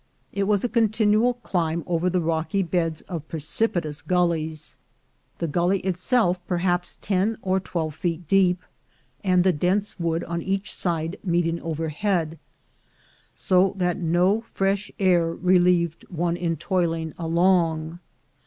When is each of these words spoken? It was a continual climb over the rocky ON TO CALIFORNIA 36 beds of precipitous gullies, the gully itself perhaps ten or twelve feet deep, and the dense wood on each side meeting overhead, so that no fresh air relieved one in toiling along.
It 0.33 0.45
was 0.47 0.63
a 0.63 0.67
continual 0.67 1.35
climb 1.35 1.83
over 1.85 2.09
the 2.09 2.21
rocky 2.21 2.61
ON 2.63 2.65
TO 2.65 2.71
CALIFORNIA 2.71 2.89
36 2.95 3.01
beds 3.05 3.07
of 3.23 3.27
precipitous 3.29 4.01
gullies, 4.01 4.77
the 5.37 5.47
gully 5.47 5.79
itself 5.81 6.39
perhaps 6.47 6.97
ten 7.03 7.37
or 7.43 7.59
twelve 7.59 7.93
feet 7.93 8.27
deep, 8.27 8.63
and 9.23 9.43
the 9.43 9.53
dense 9.53 9.99
wood 9.99 10.23
on 10.23 10.41
each 10.41 10.73
side 10.73 11.19
meeting 11.23 11.61
overhead, 11.61 12.39
so 13.35 13.75
that 13.77 13.97
no 14.01 14.41
fresh 14.55 14.89
air 14.97 15.31
relieved 15.31 16.03
one 16.09 16.35
in 16.35 16.57
toiling 16.57 17.13
along. 17.19 17.99